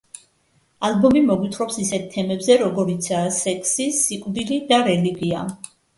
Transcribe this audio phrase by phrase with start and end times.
[0.87, 5.45] ალბომი მოგვითხრობს ისეთ თემებზე როგორიცაა სექსი, სიკვდილი და რელიგია.